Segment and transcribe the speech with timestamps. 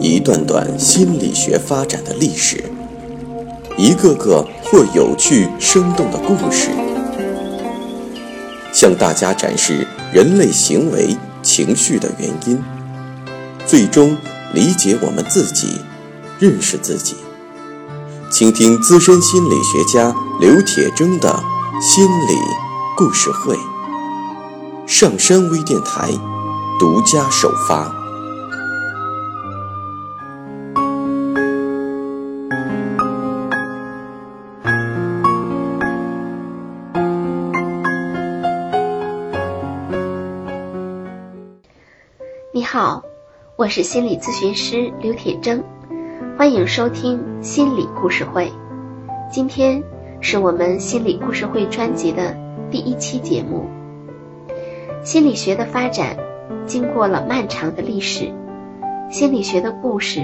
[0.00, 2.64] 一段段心理学发展的历史，
[3.76, 6.70] 一个个或有趣生动的故事，
[8.72, 12.62] 向大家展示人类行为、情绪的原因，
[13.66, 14.16] 最终
[14.52, 15.80] 理解我们自己，
[16.38, 17.16] 认识自己。
[18.30, 21.42] 倾听资深心理学家刘铁铮的
[21.80, 22.36] 心理
[22.96, 23.56] 故事会，
[24.86, 26.10] 上山微电台
[26.84, 27.90] 独家首发。
[42.52, 43.02] 你好，
[43.56, 45.62] 我是心理咨询师刘铁铮。
[46.36, 48.52] 欢迎收听心理故事会。
[49.32, 49.82] 今天
[50.20, 52.36] 是我们心理故事会专辑的
[52.70, 53.70] 第一期节目。
[55.02, 56.14] 心理学的发展
[56.66, 58.32] 经过了漫长的历史，
[59.10, 60.20] 心理学的故事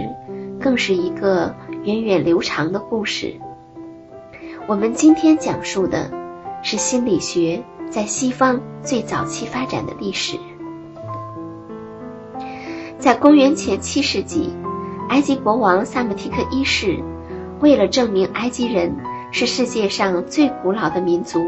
[0.60, 3.34] 更是一个源远流长的故事。
[4.66, 6.10] 我们今天讲述的
[6.62, 10.38] 是心理学在西方最早期发展的历史。
[12.98, 14.52] 在公元前七世纪。
[15.10, 17.02] 埃及国王萨姆提克一世
[17.58, 18.94] 为了证明埃及人
[19.32, 21.40] 是世界上最古老的民族，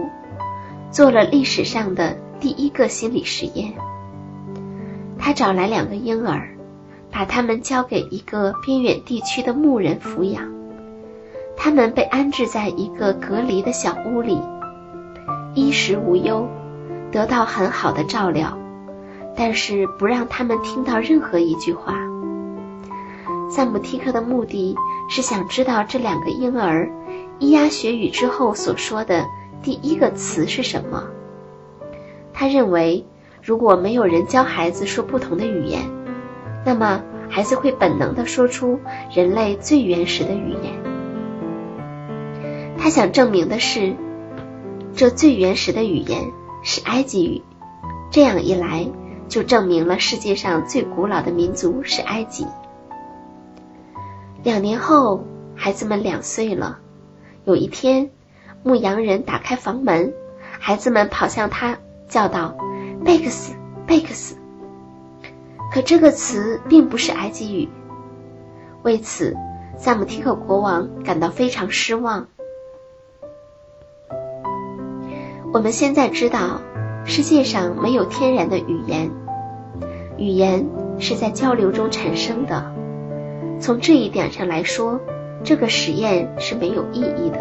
[0.91, 3.73] 做了历史上的第一个心理实验。
[5.25, 6.49] 他找来两个婴儿，
[7.13, 10.51] 把他们交给一个边远地区的牧人抚养。
[11.57, 14.37] 他们被安置在一个隔离的小屋里，
[15.55, 16.49] 衣食无忧，
[17.13, 18.59] 得到很好的照料，
[19.37, 21.95] 但是不让他们听到任何一句话。
[23.49, 24.75] 萨姆提克的目的
[25.09, 26.91] 是想知道这两个婴儿
[27.39, 29.25] 咿呀学语之后所说的
[29.63, 31.05] 第一个词是什么。
[32.33, 33.07] 他认为，
[33.43, 35.83] 如果没有人教孩子说不同的语言，
[36.65, 38.79] 那么孩子会本能的说出
[39.13, 40.81] 人类最原始的语言。
[42.79, 43.97] 他想证明的是，
[44.95, 46.31] 这最原始的语言
[46.63, 47.43] 是埃及语。
[48.13, 48.89] 这样一来，
[49.27, 52.47] 就证明了世界上最古老的民族是埃及。
[54.45, 55.25] 两年后，
[55.57, 56.79] 孩子们两岁了。
[57.45, 58.11] 有一天，
[58.63, 60.15] 牧羊人打开房门，
[60.61, 62.55] 孩子们跑向他，叫道
[63.05, 63.55] ：“贝克斯，
[63.87, 64.37] 贝克斯。”
[65.73, 67.69] 可这个词并不是埃及语。
[68.83, 69.37] 为此，
[69.79, 72.27] 萨姆提克国王感到非常失望。
[75.53, 76.61] 我们现在知道，
[77.05, 79.11] 世界上没有天然的语言，
[80.19, 80.67] 语言
[80.99, 82.73] 是在交流中产生的。
[83.61, 85.01] 从这一点上来说，
[85.43, 87.39] 这个实验是没有意义的。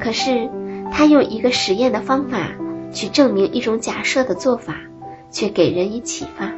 [0.00, 0.48] 可是，
[0.90, 2.38] 他用一个实验的方法
[2.92, 4.74] 去证明一种假设的做法，
[5.30, 6.50] 却给人以启发。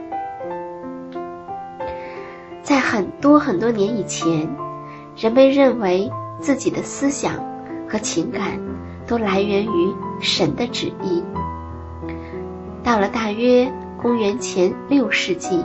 [2.62, 4.48] 在很多很多年以前，
[5.16, 6.10] 人们认为
[6.40, 7.34] 自己的思想
[7.88, 8.60] 和情感
[9.06, 11.22] 都来源于神的旨意。
[12.82, 13.70] 到了大约
[14.00, 15.64] 公元前六世纪，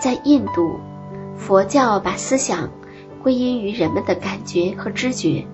[0.00, 0.78] 在印度。
[1.36, 2.68] 佛教把思想
[3.22, 5.46] 归因于人们的感觉和知觉，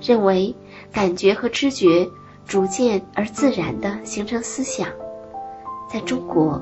[0.00, 0.56] 认为
[0.90, 2.08] 感觉和知觉
[2.46, 4.88] 逐渐而自然地形成思想。
[5.88, 6.60] 在中国，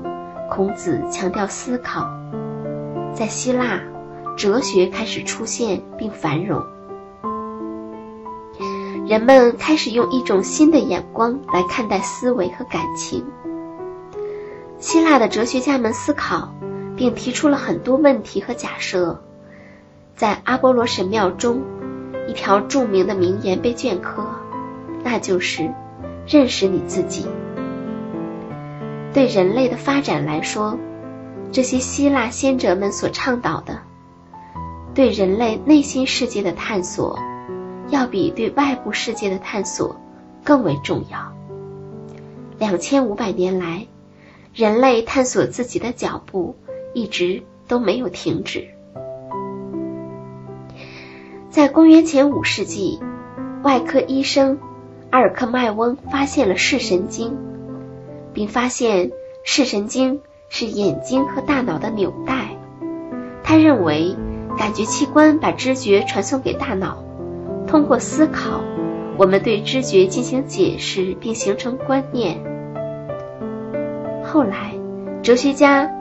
[0.49, 2.03] 孔子强调思考；
[3.13, 3.81] 在希腊，
[4.37, 6.61] 哲学开始出现并繁荣，
[9.07, 13.25] 人们开始用一种新的眼光来看待思维和感情。
[14.79, 16.53] 希腊的哲学家们思考。
[16.95, 19.19] 并提出了很多问题和假设。
[20.15, 21.63] 在阿波罗神庙中，
[22.27, 24.23] 一条著名的名言被镌刻，
[25.03, 25.71] 那就是
[26.27, 27.25] “认识你自己”。
[29.13, 30.77] 对人类的发展来说，
[31.51, 33.79] 这些希腊先哲们所倡导的，
[34.93, 37.19] 对人类内心世界的探索，
[37.89, 39.95] 要比对外部世界的探索
[40.43, 41.33] 更为重要。
[42.57, 43.87] 两千五百年来，
[44.53, 46.55] 人类探索自己的脚步。
[46.95, 48.67] 一直都没有停止。
[51.49, 52.99] 在公元前五世纪，
[53.63, 54.59] 外科医生
[55.13, 57.37] 阿尔克迈翁发现了视神经，
[58.33, 59.11] 并发现
[59.43, 62.47] 视神经是眼睛和大脑的纽带。
[63.43, 64.15] 他认为，
[64.57, 67.03] 感觉器官把知觉传送给大脑，
[67.67, 68.63] 通过思考，
[69.15, 72.43] 我们对知觉进行解释并形成观念。
[74.23, 74.73] 后来，
[75.21, 75.91] 哲学家。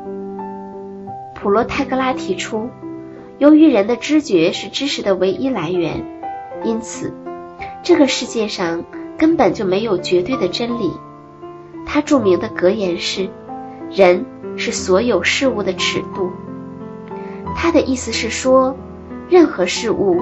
[1.35, 2.71] 普罗泰戈拉提出，
[3.37, 6.03] 由于人的知觉是知识的唯一来源，
[6.65, 7.13] 因此
[7.83, 8.85] 这个世界上
[9.23, 10.91] 根本就没有绝对的真理。
[11.87, 13.29] 他著名的格言是
[13.89, 14.27] ：“人
[14.57, 16.33] 是所有事物的尺度。
[17.55, 18.75] 他的意思是说，
[19.29, 20.19] 任何事物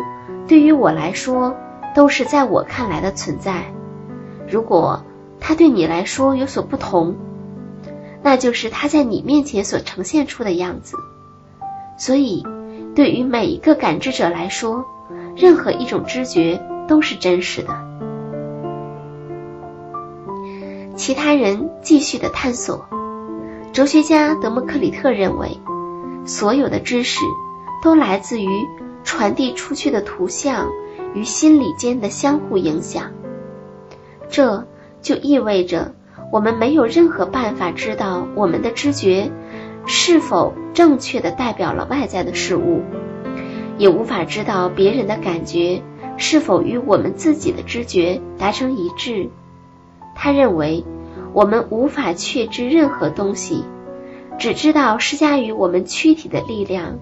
[0.46, 1.56] 对于我来说
[1.94, 3.72] 都是在我看来的存在。
[4.46, 5.02] 如果
[5.40, 7.16] 它对你来说有所不同，
[8.22, 10.98] 那就是它在你面前所呈现出的样子。
[11.96, 12.44] 所以，
[12.94, 14.84] 对于每一个感知者来说，
[15.36, 17.88] 任何一种知觉都是真实的。
[21.00, 22.86] 其他人继续的探索。
[23.72, 25.56] 哲学家德谟克里特认为，
[26.26, 27.24] 所有的知识
[27.82, 28.46] 都来自于
[29.02, 30.68] 传递出去的图像
[31.14, 33.04] 与心理间的相互影响。
[34.28, 34.66] 这
[35.00, 35.94] 就意味着，
[36.30, 39.32] 我们没有任何办法知道我们的知觉
[39.86, 42.82] 是否正确的代表了外在的事物，
[43.78, 45.82] 也无法知道别人的感觉
[46.18, 49.30] 是否与我们自己的知觉达成一致。
[50.22, 50.84] 他认为，
[51.32, 53.64] 我们无法确知任何东西，
[54.38, 56.98] 只知道施加于我们躯体的力量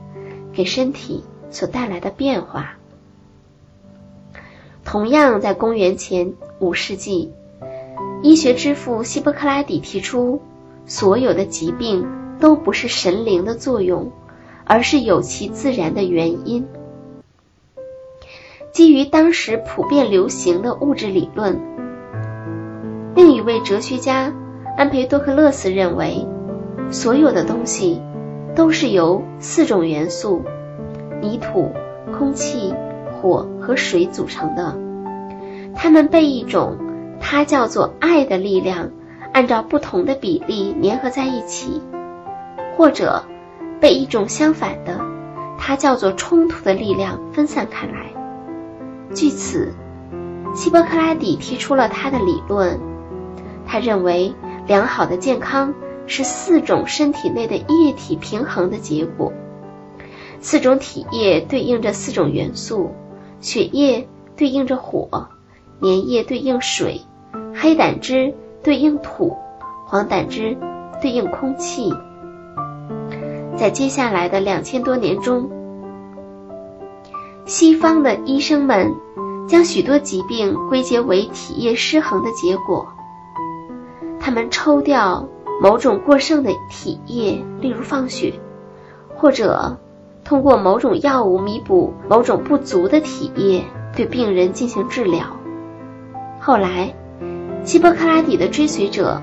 [0.53, 2.77] 给身体所带来的变化。
[4.85, 7.33] 同样，在公元前五世纪，
[8.23, 10.41] 医学之父希波克拉底提出，
[10.87, 12.07] 所有的疾病
[12.39, 14.13] 都不是神灵的作用，
[14.65, 16.65] 而是有其自然的原因。
[18.71, 21.78] 基于当时普遍流行的物质理论。
[23.49, 24.31] 位哲学家
[24.77, 26.27] 安培多克勒斯认为，
[26.91, 27.99] 所有的东西
[28.55, 30.43] 都是由四种元素——
[31.23, 31.73] 泥土、
[32.13, 32.75] 空气、
[33.11, 34.79] 火和水组成的。
[35.75, 36.77] 它们被一种
[37.19, 38.91] 它叫做爱的力量
[39.33, 41.81] 按照不同的比例粘合在一起，
[42.77, 43.25] 或者
[43.81, 45.01] 被一种相反的
[45.57, 48.13] 它叫做冲突的力量分散开来。
[49.15, 49.73] 据此，
[50.55, 52.79] 希波克拉底提出了他的理论。
[53.71, 54.35] 他认为，
[54.67, 55.75] 良好的健康
[56.07, 59.31] 是四种身体内的液体平衡的结果。
[60.41, 62.91] 四种体液对应着四种元素：
[63.41, 65.29] 血液对应着火，
[65.83, 67.03] 粘液对应水，
[67.55, 68.33] 黑胆汁
[68.63, 69.37] 对应土，
[69.87, 70.57] 黄胆汁
[71.03, 71.93] 对应空气。
[73.55, 75.51] 在接下来的两千多年中，
[77.45, 78.95] 西方的医生们
[79.47, 82.87] 将许多疾病归结为体液失衡的结果。
[84.29, 85.27] 他们抽掉
[85.59, 88.35] 某种过剩的体液，例如放血，
[89.17, 89.79] 或者
[90.23, 93.65] 通过某种药物弥补某种不足的体液，
[93.97, 95.25] 对病人进行治疗。
[96.41, 96.95] 后来，
[97.65, 99.23] 希波克拉底的追随者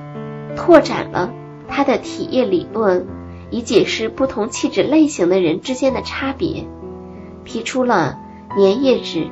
[0.55, 1.31] 拓展了
[1.67, 3.05] 他的体液理论，
[3.51, 6.65] 以解释不同气质类型的人之间的差别，
[7.43, 8.17] 提出了
[8.57, 9.27] 粘液质、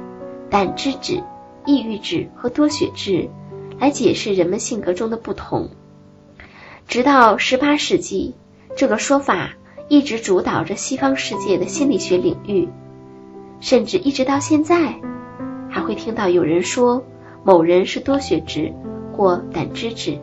[0.52, 1.24] 胆汁质、
[1.66, 3.28] 抑郁质和多血质。
[3.80, 5.70] 来解释人们性格中的不同。
[6.88, 8.36] 直到十八世纪，
[8.76, 9.52] 这个说法
[9.88, 12.70] 一直主导着西方世界的心理学领域，
[13.60, 14.96] 甚至一直到现在，
[15.70, 17.04] 还会听到有人说
[17.44, 18.74] 某人是多血质
[19.14, 20.20] 或胆汁质。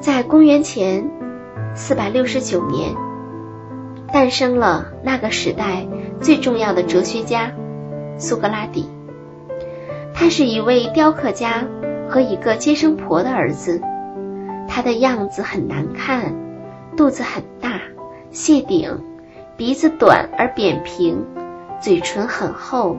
[0.00, 1.10] 在公元前
[1.74, 2.94] 四百六十九年，
[4.12, 5.86] 诞生了那个时代
[6.20, 7.52] 最重要的哲学家
[8.18, 8.88] 苏格拉底。
[10.20, 11.64] 他是一位雕刻家
[12.06, 13.80] 和一个接生婆的儿子。
[14.68, 16.34] 他的样子很难看，
[16.94, 17.80] 肚子很大，
[18.30, 19.02] 谢顶，
[19.56, 21.24] 鼻子短而扁平，
[21.80, 22.98] 嘴唇很厚。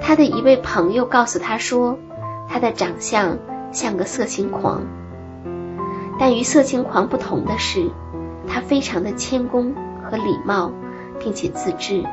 [0.00, 1.96] 他的一位朋友告诉他说，
[2.48, 3.38] 他的长相
[3.70, 4.82] 像个色情狂。
[6.18, 7.88] 但与色情狂不同的是，
[8.48, 10.72] 他非常的谦恭和礼貌，
[11.20, 12.04] 并且自制。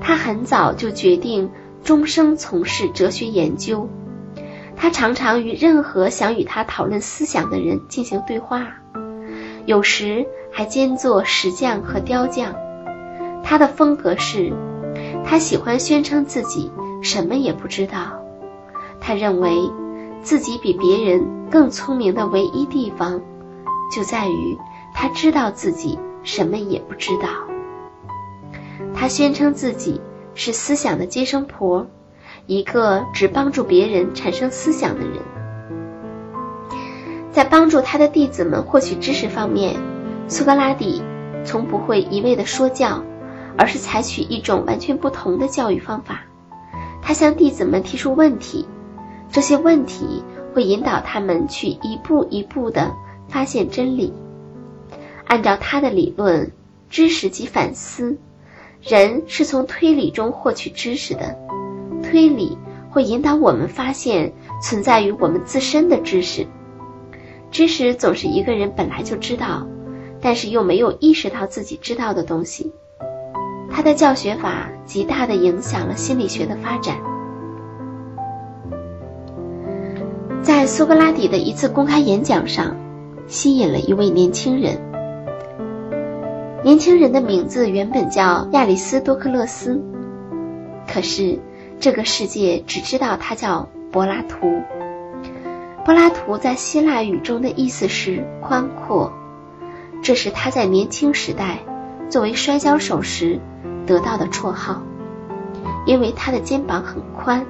[0.00, 1.50] 他很早就决定。
[1.88, 3.88] 终生从事哲学研究，
[4.76, 8.74] 他常常与任何想与他讨论思想的人进行对话，
[9.64, 12.54] 有时还兼做石匠和雕匠。
[13.42, 14.52] 他的风格是，
[15.24, 16.70] 他喜欢宣称自己
[17.02, 18.22] 什么也不知道。
[19.00, 19.50] 他认为
[20.22, 23.18] 自己比别人更聪明的唯一地方，
[23.90, 24.58] 就在于
[24.92, 27.28] 他知道自己什么也不知道。
[28.94, 29.98] 他宣称自己。
[30.38, 31.84] 是思想的接生婆，
[32.46, 35.18] 一个只帮助别人产生思想的人。
[37.32, 39.74] 在帮助他的弟子们获取知识方面，
[40.28, 41.02] 苏格拉底
[41.44, 43.02] 从不会一味的说教，
[43.56, 46.20] 而是采取一种完全不同的教育方法。
[47.02, 48.64] 他向弟子们提出问题，
[49.32, 50.22] 这些问题
[50.54, 52.94] 会引导他们去一步一步的
[53.28, 54.14] 发现真理。
[55.26, 56.52] 按照他的理论，
[56.88, 58.16] 知识即反思。
[58.82, 61.36] 人是从推理中获取知识的，
[62.02, 62.56] 推理
[62.90, 64.32] 会引导我们发现
[64.62, 66.46] 存在于我们自身的知识。
[67.50, 69.66] 知识总是一个人本来就知道，
[70.20, 72.72] 但是又没有意识到自己知道的东西。
[73.70, 76.96] 他的教学法极大的影响了心理学的发展。
[80.42, 82.76] 在苏格拉底的一次公开演讲上，
[83.26, 84.87] 吸引了一位年轻人。
[86.68, 89.80] 年轻人的名字原本叫亚里斯多克勒斯，
[90.86, 91.38] 可是
[91.80, 94.60] 这个世界只知道他叫柏拉图。
[95.82, 99.10] 柏拉图在希腊语中的意思是宽阔，
[100.02, 101.60] 这是他在年轻时代
[102.10, 103.40] 作为摔跤手时。
[103.86, 104.82] 得到的绰号，
[105.86, 107.46] 因为他的肩膀很宽。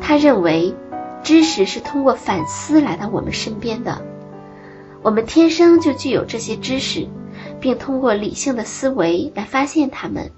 [0.00, 0.74] 他认为，
[1.22, 4.02] 知识是通过反思来到我们身边的。
[5.02, 7.06] 我们天生就具有这些知识，
[7.60, 10.30] 并通过理性的思维来发现它们。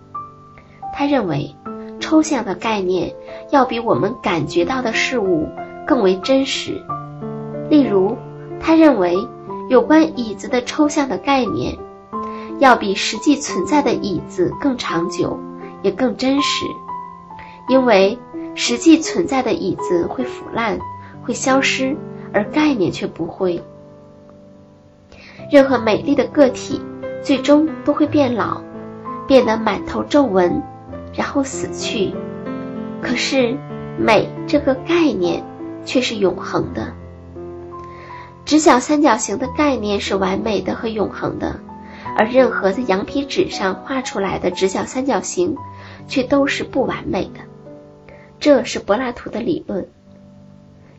[0.95, 1.55] 他认为，
[2.01, 3.15] 抽象的概念
[3.51, 5.49] 要比我们感觉到的事物
[5.87, 6.83] 更为真实。
[7.71, 8.17] 例如，
[8.61, 9.17] 他认为
[9.69, 11.77] 有关椅子的抽象的概念。
[12.61, 15.39] 要比实际存在的椅子更长久，
[15.81, 16.67] 也更真实，
[17.69, 18.19] 因为
[18.57, 20.77] 实际存在的椅子会腐烂、
[21.23, 21.97] 会消失，
[22.33, 23.63] 而概念却不会。
[25.53, 26.81] 任何美丽的个体
[27.23, 28.63] 最终都会变老，
[29.27, 30.63] 变得满头皱纹，
[31.15, 32.13] 然后死去。
[33.03, 33.57] 可是
[33.99, 35.45] 美这个概念
[35.85, 36.93] 却是永恒的。
[38.45, 41.61] 直角三角形的概念是完美的和永恒的。
[42.17, 45.57] 而任何在羊皮纸上画出来的直角三角形，
[46.09, 47.41] 却都是不完美的。
[48.41, 49.87] 这是柏拉图的理论。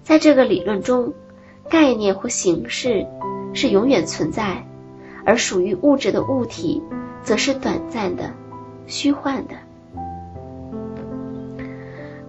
[0.03, 1.13] 在这个理论中，
[1.69, 3.05] 概念或形式
[3.53, 4.65] 是永远存在，
[5.25, 6.81] 而属于物质的物体
[7.21, 8.31] 则是短暂的、
[8.87, 9.55] 虚幻的。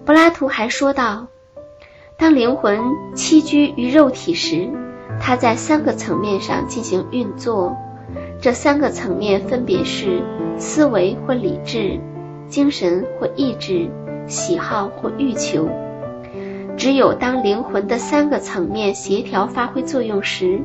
[0.05, 1.27] 柏拉图还说道：
[2.17, 2.79] 当灵魂
[3.15, 4.69] 栖居于肉体时，
[5.19, 7.75] 它在三个层面上进行运作。
[8.41, 10.23] 这三个层面分别是
[10.57, 11.99] 思维或理智、
[12.47, 13.87] 精神或意志、
[14.27, 15.69] 喜好或欲求。
[16.75, 20.59] 只有当灵魂的三个层面协调发挥作用时，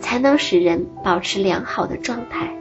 [0.00, 2.52] 才能使人保持良好的状态。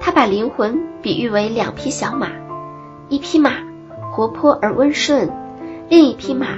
[0.00, 2.30] 他把灵魂比喻为两匹小马，
[3.08, 3.52] 一匹马
[4.12, 5.30] 活泼而温顺，
[5.88, 6.48] 另一匹马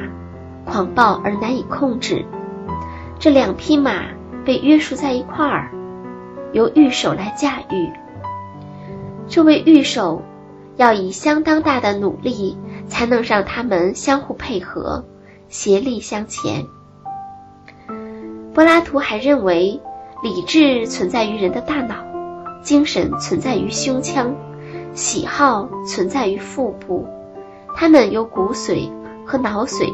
[0.64, 2.24] 狂暴而难以控制。
[3.18, 4.04] 这两匹马
[4.44, 5.70] 被约束在一块儿。
[6.52, 7.88] 由御手来驾驭，
[9.28, 10.20] 这位御手
[10.76, 12.58] 要以相当大的努力，
[12.88, 15.04] 才能让他们相互配合，
[15.48, 16.66] 协力向前。
[18.54, 19.80] 柏拉图还认为，
[20.22, 21.96] 理智存在于人的大脑，
[22.62, 24.34] 精神存在于胸腔，
[24.92, 27.06] 喜好存在于腹部，
[27.76, 28.90] 它们由骨髓
[29.24, 29.92] 和脑髓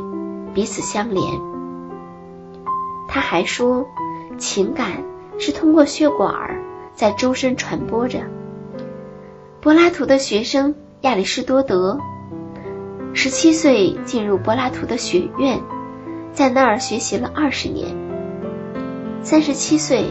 [0.55, 1.25] 彼此相连。
[3.09, 3.87] 他还说，
[4.39, 5.05] 情感。
[5.39, 6.33] 是通过血管
[6.95, 8.21] 在周身传播着。
[9.61, 11.99] 柏拉图的学生亚里士多德，
[13.13, 15.61] 十七岁进入柏拉图的学院，
[16.33, 18.06] 在那儿学习了二十年。
[19.27, 20.05] 三十七岁，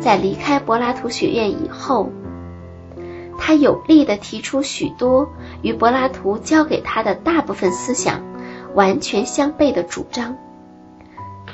[0.00, 2.10] 在离开柏拉图学院以后，
[3.38, 5.28] 他有力的提出许多
[5.62, 8.20] 与柏拉图教给他的大部分思想
[8.74, 10.36] 完全相悖的主张，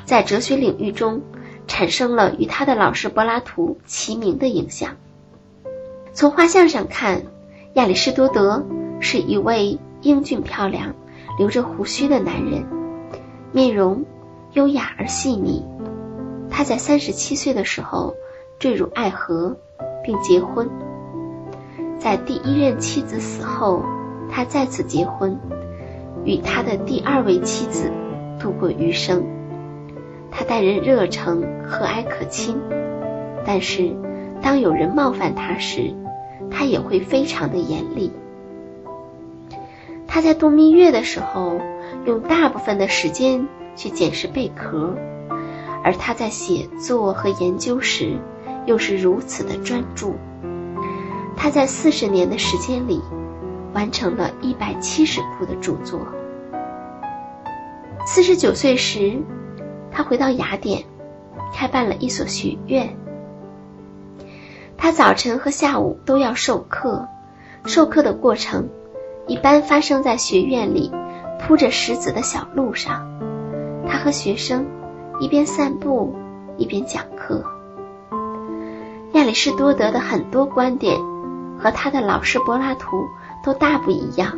[0.03, 1.21] 在哲学领域中。
[1.67, 4.91] 产生了与他的老师柏拉图齐名的影响。
[6.13, 7.23] 从画像上看，
[7.73, 8.63] 亚里士多德
[8.99, 10.93] 是一位英俊漂亮、
[11.39, 12.63] 留着胡须的男人，
[13.51, 14.05] 面容
[14.53, 15.65] 优雅而细腻。
[16.57, 18.15] 他在三十七岁的时候
[18.59, 19.57] 坠入爱河，
[20.01, 20.69] 并结婚。
[21.99, 23.83] 在第一任妻子死后，
[24.31, 25.37] 他再次结婚，
[26.23, 27.91] 与他的第二位妻子
[28.39, 29.25] 度过余生。
[30.31, 32.57] 他待人热诚、和蔼可亲，
[33.45, 33.93] 但是
[34.41, 35.93] 当有人冒犯他时，
[36.49, 38.13] 他也会非常的严厉。
[40.07, 41.59] 他在度蜜月的时候，
[42.05, 43.45] 用大部分的时间
[43.75, 44.95] 去捡拾贝壳，
[45.85, 48.17] 而他在写作和研究时，
[48.65, 50.15] 又是如此的专注。
[51.37, 52.99] 他在四十年的时间里，
[53.71, 55.99] 完成了一百七十部的著作。
[58.07, 59.21] 四十九岁时。
[59.91, 60.83] 他回到雅典，
[61.53, 62.97] 开办了一所学院。
[64.75, 67.07] 他早晨和下午都要授课，
[67.63, 68.67] 授课的过程
[69.25, 70.91] 一般发生在学院里
[71.39, 73.07] 铺着石子的小路上。
[73.87, 74.65] 他和学生
[75.19, 76.13] 一边散步
[76.57, 77.43] 一边讲课。
[79.13, 80.99] 亚里士多德的很多观点
[81.57, 83.05] 和他的老师柏拉图
[83.43, 84.37] 都大不一样。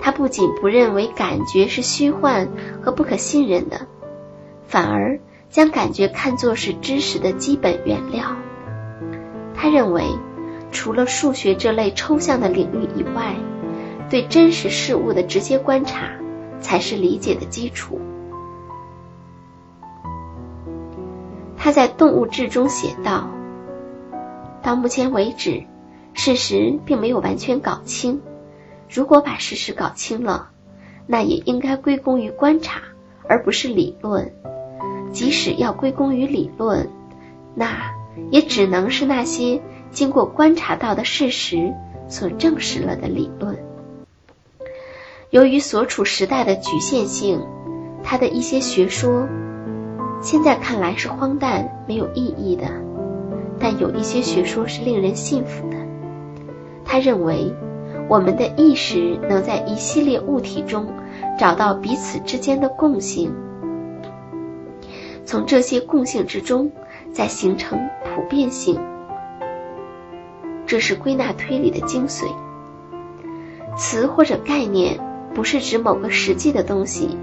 [0.00, 2.48] 他不仅不认为感觉是虚幻
[2.80, 3.86] 和不可信任的，
[4.66, 5.18] 反而
[5.50, 8.36] 将感觉看作是知识的基本原料。
[9.54, 10.04] 他认为，
[10.70, 13.34] 除了数学这类抽象的领域以外，
[14.08, 16.08] 对真实事物的直接观察
[16.60, 18.00] 才是理解的基础。
[21.66, 23.28] 他在《动物志》中写道
[24.62, 25.64] ：“到目前为止，
[26.14, 28.22] 事实并没有完全搞清。
[28.88, 30.50] 如果把事实搞清了，
[31.08, 32.82] 那也应该归功于观察，
[33.28, 34.32] 而不是理论。
[35.10, 36.88] 即使要归功于理论，
[37.56, 37.92] 那
[38.30, 41.74] 也只能是那些经过观察到的事实
[42.08, 43.58] 所证实了的理论。
[45.30, 47.44] 由于所处时代的局限性，
[48.04, 49.26] 他的一些学说。”
[50.20, 52.66] 现在看来是荒诞、没有意义的，
[53.60, 55.76] 但有一些学说是令人信服的。
[56.84, 57.52] 他认为，
[58.08, 60.86] 我们的意识能在一系列物体中
[61.38, 63.32] 找到彼此之间的共性，
[65.24, 66.70] 从这些共性之中
[67.12, 68.80] 再形成普遍性。
[70.66, 72.24] 这是归纳推理的精髓。
[73.76, 74.98] 词或者概念
[75.34, 77.16] 不是指某个实际的东西，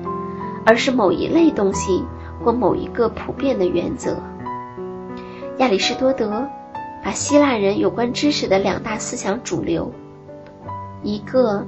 [0.65, 2.03] 而是某一类东西。
[2.43, 4.17] 或某一个普遍的原则。
[5.57, 6.47] 亚里士多德
[7.03, 9.91] 把希腊人有关知识的两大思想主流，
[11.03, 11.65] 一个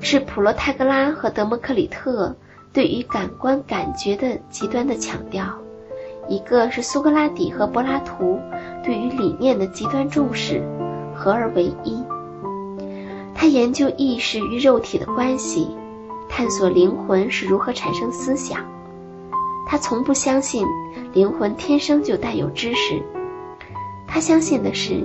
[0.00, 2.34] 是普罗泰戈拉和德谟克里特
[2.72, 5.44] 对于感官感觉的极端的强调，
[6.28, 8.38] 一个是苏格拉底和柏拉图
[8.84, 10.62] 对于理念的极端重视，
[11.14, 12.02] 合而为一。
[13.34, 15.76] 他研究意识与肉体的关系，
[16.28, 18.64] 探索灵魂是如何产生思想。
[19.70, 20.66] 他从不相信
[21.12, 23.00] 灵魂天生就带有知识，
[24.08, 25.04] 他相信的是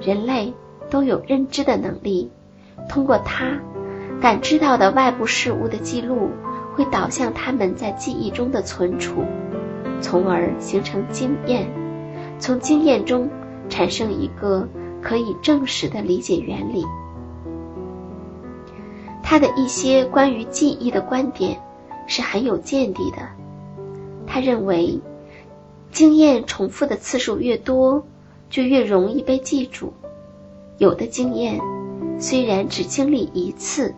[0.00, 0.54] 人类
[0.88, 2.30] 都有认知的能力，
[2.88, 3.58] 通过他
[4.20, 6.30] 感知到的外部事物的记录
[6.74, 9.24] 会导向他们在记忆中的存储，
[10.00, 11.68] 从而形成经验，
[12.38, 13.28] 从经验中
[13.68, 14.68] 产生一个
[15.02, 16.84] 可以证实的理解原理。
[19.24, 21.60] 他的一些关于记忆的观点
[22.06, 23.18] 是很有见地的。
[24.26, 25.00] 他认为，
[25.90, 28.04] 经验重复的次数越多，
[28.50, 29.92] 就越容易被记住。
[30.78, 31.60] 有的经验
[32.18, 33.94] 虽然只经历一次，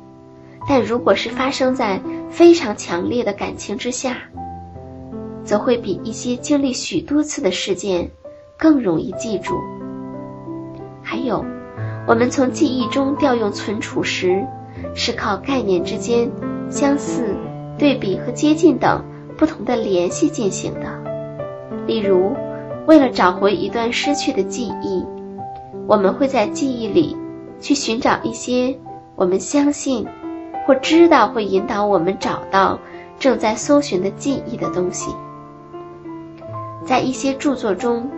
[0.69, 4.19] 但如果是发生在非常强烈的感情之下，
[5.45, 8.11] 则会比一些经历许多次的事件
[8.59, 9.55] 更容易记住。
[11.03, 11.45] 还有，
[12.07, 14.45] 我们从记忆中调用存储时，
[14.95, 16.31] 是靠概念之间
[16.69, 17.37] 相似、
[17.79, 19.03] 对比和接近等。
[19.37, 20.87] 不同的联系进行的，
[21.87, 22.35] 例如，
[22.87, 25.05] 为了找回一段失去的记忆，
[25.87, 27.17] 我们会在记忆里
[27.61, 28.77] 去寻找一些
[29.15, 30.07] 我们相信
[30.67, 32.79] 或知道会引导我们找到
[33.19, 35.15] 正在搜寻的记忆的东西。
[36.85, 38.09] 在一些著作中，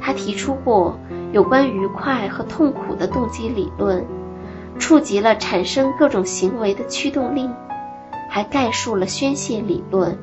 [0.00, 0.98] 他提出过
[1.32, 4.04] 有关愉快和痛苦的动机理论，
[4.78, 7.48] 触及了产生各种行为的驱动力，
[8.28, 10.16] 还概述了宣泄理论。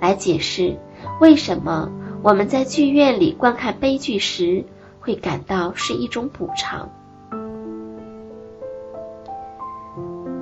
[0.00, 0.78] 来解释
[1.20, 1.90] 为什么
[2.22, 4.64] 我们在剧院里观看悲剧时
[5.00, 6.88] 会感到是一种补偿。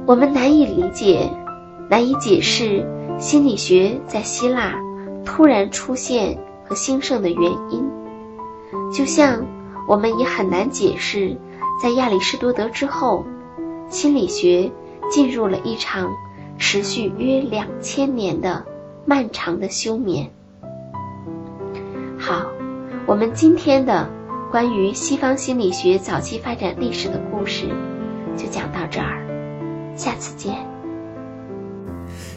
[0.06, 1.30] 我们难以理解、
[1.90, 2.86] 难以解释
[3.18, 4.74] 心理学在希腊
[5.24, 7.84] 突然出现和兴盛的原因，
[8.92, 9.44] 就像
[9.86, 11.36] 我们也很难解释
[11.82, 13.24] 在亚里士多德之后，
[13.88, 14.72] 心理学
[15.10, 16.10] 进入了一场
[16.58, 18.64] 持续约两千年的。
[19.08, 20.28] 漫长的休眠。
[22.18, 22.46] 好，
[23.06, 24.06] 我们今天的
[24.50, 27.64] 关于西方心理学早期发展历史的故事
[28.36, 29.26] 就讲到这儿，
[29.96, 30.54] 下次见。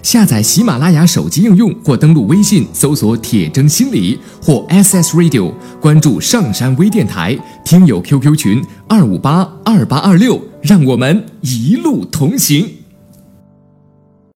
[0.01, 12.77] 下载喜马拉雅手机应用或登录微信搜索“铁征心理”或 SS Radio，关注上山微电台，听友 QQ 群二五八二八二六，让我们一路同行。